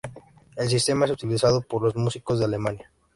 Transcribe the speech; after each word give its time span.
El 0.55 0.67
sistema 0.67 1.05
es 1.05 1.11
utilizado 1.11 1.61
por 1.61 1.83
los 1.83 1.95
músicos 1.95 2.39
de 2.39 2.45
Alemania. 2.45 2.89